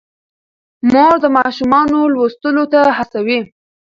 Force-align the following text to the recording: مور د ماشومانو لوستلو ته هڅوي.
مور 0.91 1.13
د 1.23 1.25
ماشومانو 1.37 1.99
لوستلو 2.13 2.63
ته 2.73 2.79
هڅوي. 2.97 3.39